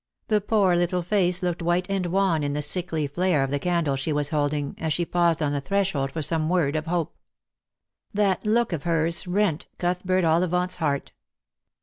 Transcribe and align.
The 0.29 0.41
poor 0.41 0.75
little 0.75 1.03
face 1.03 1.43
looked 1.43 1.61
white 1.61 1.85
and 1.87 2.07
wan 2.07 2.41
in 2.41 2.53
the 2.53 2.63
sickly 2.63 3.05
flare 3.05 3.43
of 3.43 3.51
the 3.51 3.59
candle 3.59 3.95
she 3.95 4.11
was 4.11 4.29
holding, 4.29 4.73
as 4.79 4.93
she 4.93 5.05
paused 5.05 5.43
on 5.43 5.51
the 5.51 5.61
threshold 5.61 6.11
for 6.11 6.23
some 6.23 6.49
word 6.49 6.75
of 6.75 6.87
hope. 6.87 7.15
That 8.11 8.43
look 8.43 8.73
of 8.73 8.81
hers 8.81 9.27
rent 9.27 9.67
Cuthbert 9.77 10.25
Ollivant's 10.25 10.77
heart. 10.77 11.13